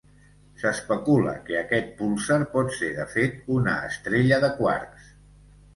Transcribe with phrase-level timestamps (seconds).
[0.61, 5.11] S'especula que aquest púlsar pot ser de fet una estrella de quarks.